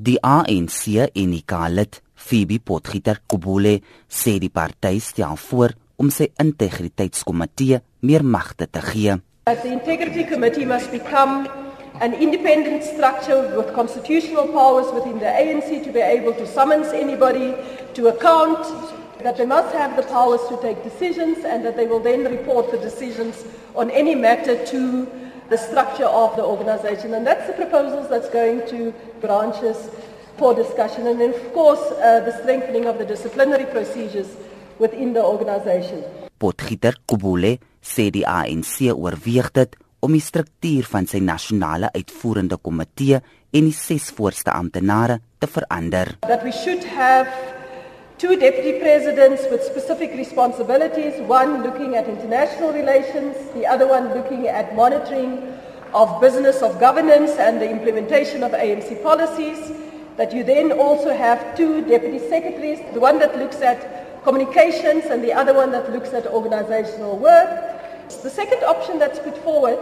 Die 0.00 0.16
ANC 0.24 0.86
en 1.12 1.32
Ikalet 1.36 1.98
Phoebe 2.16 2.56
Potgieter 2.64 3.18
Kobule 3.28 3.74
sê 4.08 4.38
die 4.40 4.48
party 4.48 4.94
stel 5.04 5.36
voor 5.36 5.74
om 6.00 6.08
sy 6.08 6.30
integriteitskomitee 6.40 7.82
meer 8.08 8.24
magte 8.24 8.64
te 8.72 8.80
gee. 8.80 9.18
That 9.44 9.60
the 9.60 9.68
integrity 9.68 10.24
committee 10.24 10.64
must 10.64 10.88
become 10.90 11.50
an 12.00 12.14
independent 12.16 12.80
structure 12.82 13.42
with 13.58 13.74
constitutional 13.76 14.48
powers 14.48 14.88
within 14.96 15.18
the 15.20 15.28
ANC 15.28 15.84
to 15.84 15.92
be 15.92 16.00
able 16.00 16.32
to 16.32 16.46
summons 16.46 16.96
anybody 16.96 17.52
to 17.92 18.08
account, 18.08 18.64
that 19.20 19.36
they 19.36 19.44
must 19.44 19.76
have 19.76 20.00
the 20.00 20.08
powers 20.08 20.40
to 20.48 20.56
take 20.64 20.80
decisions 20.82 21.44
and 21.44 21.62
that 21.62 21.76
they 21.76 21.84
will 21.84 22.00
then 22.00 22.24
report 22.24 22.70
the 22.70 22.80
decisions 22.80 23.44
on 23.76 23.90
any 23.90 24.14
matter 24.14 24.56
to 24.72 25.04
the 25.50 25.58
structure 25.58 26.06
of 26.06 26.36
the 26.36 26.44
organization. 26.44 27.14
And 27.14 27.26
that's 27.26 27.46
the 27.46 27.52
proposals 27.52 28.08
that's 28.08 28.30
going 28.30 28.62
to 28.68 28.94
branches 29.20 29.76
for 30.38 30.54
discussion. 30.54 31.06
And 31.06 31.20
then, 31.20 31.34
of 31.34 31.52
course, 31.52 31.82
uh, 31.98 32.20
the 32.24 32.32
strengthening 32.40 32.86
of 32.86 32.98
the 32.98 33.04
disciplinary 33.04 33.66
procedures 33.66 34.30
within 34.78 35.12
the 35.12 35.22
organization. 35.22 36.02
Potgieter 36.40 36.94
Kobule 37.04 37.58
sê 37.82 38.08
die 38.14 38.24
ANC 38.24 38.88
oorweeg 38.94 39.50
dit 39.52 39.76
om 40.00 40.14
die 40.16 40.24
struktuur 40.24 40.88
van 40.88 41.04
sy 41.10 41.20
nasionale 41.20 41.90
uitvoerende 41.92 42.56
komitee 42.56 43.20
en 43.52 43.68
die 43.68 43.76
ses 43.76 44.08
voorste 44.16 44.54
amptenare 44.54 45.20
te 45.38 45.50
verander. 45.50 46.16
That 46.24 46.46
we 46.46 46.52
should 46.52 46.86
have 46.96 47.28
two 48.20 48.38
deputy 48.38 48.78
presidents 48.78 49.46
with 49.50 49.64
specific 49.64 50.12
responsibilities, 50.12 51.18
one 51.22 51.62
looking 51.62 51.94
at 51.96 52.06
international 52.06 52.70
relations, 52.70 53.34
the 53.54 53.66
other 53.66 53.86
one 53.88 54.12
looking 54.12 54.46
at 54.46 54.76
monitoring 54.76 55.58
of 55.94 56.20
business 56.20 56.60
of 56.60 56.78
governance 56.78 57.30
and 57.38 57.58
the 57.58 57.70
implementation 57.70 58.42
of 58.42 58.52
AMC 58.52 59.02
policies. 59.02 59.72
That 60.18 60.34
you 60.34 60.44
then 60.44 60.70
also 60.70 61.16
have 61.16 61.56
two 61.56 61.80
deputy 61.86 62.18
secretaries, 62.18 62.80
the 62.92 63.00
one 63.00 63.18
that 63.20 63.38
looks 63.38 63.62
at 63.62 64.22
communications 64.22 65.06
and 65.06 65.24
the 65.24 65.32
other 65.32 65.54
one 65.54 65.72
that 65.72 65.90
looks 65.90 66.10
at 66.10 66.26
organizational 66.26 67.16
work. 67.16 67.48
The 68.22 68.28
second 68.28 68.62
option 68.64 68.98
that's 68.98 69.18
put 69.18 69.38
forward 69.38 69.78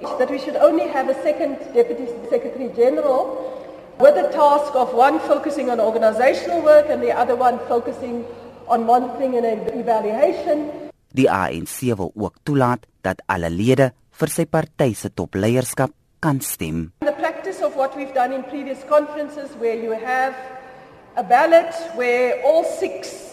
is 0.00 0.10
that 0.18 0.28
we 0.28 0.40
should 0.40 0.56
only 0.56 0.88
have 0.88 1.08
a 1.08 1.22
second 1.22 1.58
deputy 1.74 2.06
secretary 2.28 2.72
general 2.74 3.57
with 4.00 4.14
the 4.14 4.28
task 4.30 4.74
of 4.74 4.94
one 4.94 5.18
focusing 5.26 5.70
on 5.70 5.80
organizational 5.80 6.62
work 6.62 6.86
and 6.88 7.02
the 7.02 7.10
other 7.10 7.34
one 7.34 7.58
focusing 7.66 8.24
on 8.68 8.86
monitoring 8.86 9.36
and 9.36 9.66
evaluation. 9.74 10.70
Die 11.14 11.30
ANC 11.30 11.96
wil 11.96 12.12
ook 12.14 12.34
toelaat 12.42 12.86
dat 13.02 13.22
alle 13.26 13.50
lede 13.50 13.92
vir 14.20 14.30
sy 14.30 14.44
party 14.46 14.92
se 14.94 15.10
topleierskap 15.10 15.90
kan 16.20 16.40
stem. 16.40 16.92
The 17.00 17.16
practice 17.18 17.62
of 17.62 17.74
what 17.74 17.96
we've 17.96 18.14
done 18.14 18.32
in 18.32 18.44
previous 18.44 18.84
conferences 18.88 19.50
where 19.58 19.74
you 19.74 19.92
have 19.92 20.34
a 21.16 21.22
ballot 21.22 21.74
where 21.96 22.38
all 22.46 22.64
six 22.64 23.27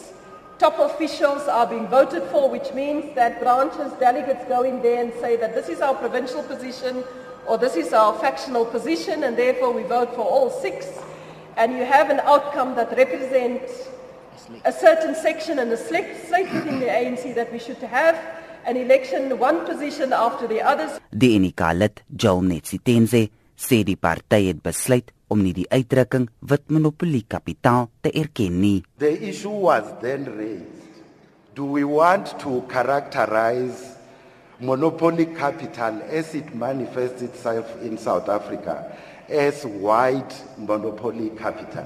top 0.60 0.80
officials 0.80 1.48
are 1.48 1.68
being 1.68 1.88
voted 1.88 2.24
for 2.24 2.50
which 2.50 2.74
means 2.74 3.14
that 3.16 3.40
branches 3.42 3.92
delegates 4.00 4.46
go 4.46 4.64
in 4.64 4.82
there 4.82 5.04
and 5.04 5.14
say 5.20 5.36
that 5.36 5.54
this 5.54 5.70
is 5.70 5.82
our 5.82 5.96
provincial 5.96 6.44
position 6.44 7.04
or 7.48 7.58
this 7.58 7.76
is 7.76 7.94
our 7.94 8.18
factional 8.20 8.66
position 8.66 9.24
and 9.24 9.38
therefore 9.38 9.72
we 9.72 9.84
vote 9.84 10.10
for 10.16 10.22
all 10.22 10.50
six 10.50 10.88
and 11.58 11.74
you 11.74 11.84
have 11.84 12.10
an 12.10 12.20
outcome 12.22 12.76
that 12.76 12.96
represents 12.98 13.90
a 14.64 14.72
certain 14.72 15.16
section 15.16 15.60
and 15.60 15.72
a 15.72 15.78
slate 15.78 16.52
within 16.54 16.80
the 16.80 16.88
ANC 16.88 17.34
that 17.36 17.52
we 17.52 17.60
should 17.60 17.78
have 17.78 18.16
an 18.66 18.78
election 18.78 19.38
one 19.38 19.66
position 19.66 20.14
after 20.14 20.48
the 20.48 20.62
others. 20.62 21.00
Die 21.12 21.36
Enikalit 21.36 22.04
Joel 22.16 22.44
Netsitense 22.44 23.30
sê 23.56 23.84
die 23.84 23.96
party 23.96 24.48
het 24.50 24.62
besluit 24.64 25.12
om 25.28 25.42
nie 25.44 25.54
die 25.54 25.68
uitdrukking 25.72 26.30
wit 26.42 26.70
monopolie 26.70 27.26
kapitaal 27.28 27.90
te 28.02 28.14
erken 28.14 28.60
nie. 28.62 28.84
The 29.00 29.12
issue 29.30 29.54
was 29.68 29.84
then 30.02 30.26
raised. 30.38 31.04
Do 31.56 31.66
we 31.66 31.84
want 31.84 32.38
to 32.44 32.62
characterize 32.70 33.96
monopoly 34.60 35.26
capital 35.26 36.02
as 36.10 36.34
it 36.36 36.56
manifests 36.56 37.22
itself 37.22 37.66
in 37.82 37.98
South 37.98 38.30
Africa 38.30 38.98
as 39.30 39.66
white 39.66 40.42
monopoly 40.58 41.32
capital. 41.32 41.86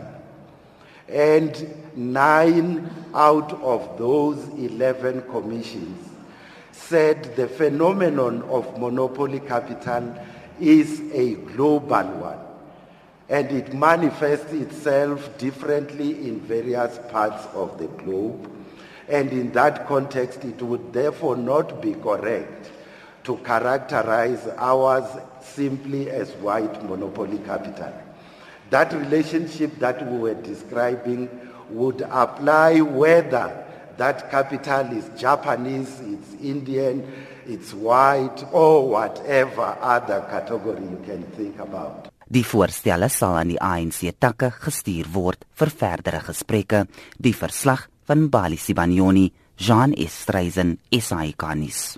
And 1.07 1.75
nine 1.95 2.89
out 3.13 3.53
of 3.63 3.97
those 3.97 4.37
11 4.49 5.23
commissions 5.23 6.07
said 6.71 7.35
the 7.35 7.47
phenomenon 7.47 8.43
of 8.43 8.79
monopoly 8.79 9.39
capital 9.39 10.15
is 10.59 11.01
a 11.11 11.35
global 11.35 12.03
one. 12.03 12.48
And 13.29 13.51
it 13.51 13.73
manifests 13.73 14.51
itself 14.51 15.37
differently 15.37 16.27
in 16.27 16.39
various 16.39 16.99
parts 17.09 17.45
of 17.53 17.77
the 17.77 17.87
globe. 17.87 18.49
And 19.07 19.31
in 19.31 19.51
that 19.53 19.87
context, 19.87 20.43
it 20.43 20.61
would 20.61 20.93
therefore 20.93 21.35
not 21.35 21.81
be 21.81 21.93
correct 21.93 22.71
to 23.23 23.37
characterize 23.37 24.47
ours 24.57 25.05
simply 25.41 26.09
as 26.09 26.31
white 26.37 26.83
monopoly 26.83 27.37
capital. 27.39 27.93
That 28.69 28.93
relationship 28.93 29.77
that 29.79 30.09
we 30.09 30.17
were 30.17 30.35
describing 30.35 31.29
would 31.69 32.01
apply 32.01 32.81
whether 32.81 33.65
that 33.97 34.31
capital 34.31 34.97
is 34.97 35.09
Japanese, 35.19 35.99
it's 35.99 36.33
Indian, 36.41 37.27
it's 37.45 37.73
white, 37.73 38.45
or 38.51 38.87
whatever 38.87 39.77
other 39.81 40.21
category 40.29 40.81
you 40.81 41.01
can 41.05 41.23
think 41.33 41.59
about. 41.59 42.09
Die 42.29 42.45
voorstelle 42.45 43.07
sal 43.09 43.39
aan 43.39 43.49
die 43.49 43.57
ANC 43.57 44.03
takke 44.21 44.51
gestuur 44.53 45.07
word 45.15 45.47
vir 45.57 45.71
verdere 45.73 46.19
gesprekke. 46.21 46.83
Die 47.17 47.33
verslag 47.33 47.87
van 48.05 48.27
Bali 48.29 48.57
Sibanyoni, 48.61 49.31
Jean 49.57 49.95
Estreisen, 49.97 50.77
SAICanis. 50.93 51.97